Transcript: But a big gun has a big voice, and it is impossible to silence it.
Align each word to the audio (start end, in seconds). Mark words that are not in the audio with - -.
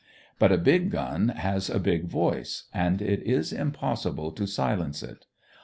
But 0.39 0.51
a 0.51 0.57
big 0.57 0.89
gun 0.89 1.27
has 1.27 1.69
a 1.69 1.79
big 1.79 2.05
voice, 2.07 2.63
and 2.73 3.03
it 3.03 3.21
is 3.21 3.53
impossible 3.53 4.31
to 4.31 4.47
silence 4.47 5.03
it. 5.03 5.27